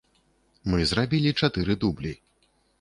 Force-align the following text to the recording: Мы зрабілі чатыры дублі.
Мы 0.73 0.79
зрабілі 0.93 1.35
чатыры 1.43 1.79
дублі. 1.87 2.11